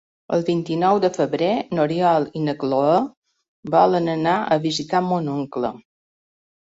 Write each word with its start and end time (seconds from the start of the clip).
El 0.35 0.43
vint-i-nou 0.45 0.99
de 1.01 1.09
febrer 1.17 1.49
n'Oriol 1.79 2.25
i 2.39 2.41
na 2.45 2.55
Cloè 2.63 2.95
volen 3.75 4.09
anar 4.15 4.33
a 4.57 4.57
visitar 4.65 5.03
mon 5.11 5.29
oncle. 5.35 5.71